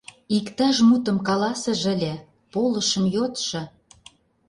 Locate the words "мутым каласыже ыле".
0.87-2.13